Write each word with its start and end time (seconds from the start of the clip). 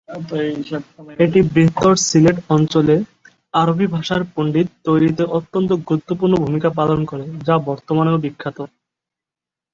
এটি 1.19 1.39
বৃহত্তর 1.51 1.93
সিলেট 2.07 2.37
অঞ্চলে 2.49 2.95
"আরবি 3.53 3.85
ভাষার 3.87 4.21
পণ্ডিত" 4.33 4.67
তৈরিতে 4.85 5.23
অত্যন্ত 5.37 5.69
গুরুত্বপূর্ণ 5.87 6.33
ভূমিকা 6.43 6.69
পালন 6.79 6.99
করে, 7.11 7.25
যা 7.47 7.55
বর্তমানেও 7.67 8.23
বিখ্যাত। 8.23 8.57